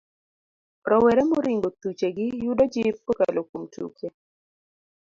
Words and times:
Rowere 0.89 1.21
moringo 1.29 1.67
thuchegi 1.79 2.25
yudo 2.43 2.63
jip 2.73 2.95
kokalo 3.05 3.41
kuom 3.49 3.63
tuke. 3.73 4.07